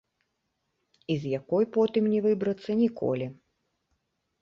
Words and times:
І 1.13 1.17
з 1.25 1.35
якой 1.39 1.69
потым 1.77 2.03
не 2.17 2.25
выбрацца 2.27 2.71
ніколі. 2.83 3.33